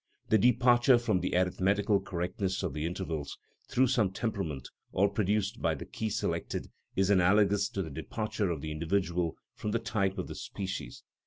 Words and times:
The 0.29 0.39
departure 0.39 0.97
from 0.97 1.19
the 1.19 1.35
arithmetical 1.37 1.99
correctness 1.99 2.63
of 2.63 2.73
the 2.73 2.87
intervals, 2.87 3.37
through 3.69 3.85
some 3.85 4.09
temperament, 4.11 4.67
or 4.91 5.07
produced 5.07 5.61
by 5.61 5.75
the 5.75 5.85
key 5.85 6.09
selected, 6.09 6.71
is 6.95 7.11
analogous 7.11 7.69
to 7.69 7.83
the 7.83 7.91
departure 7.91 8.49
of 8.49 8.61
the 8.61 8.71
individual 8.71 9.35
from 9.53 9.73
the 9.73 9.77
type 9.77 10.17
of 10.17 10.25
the 10.27 10.33
species. 10.33 11.03